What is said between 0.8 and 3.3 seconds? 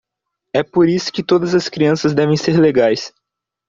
isso que todas as crianças devem ser legais.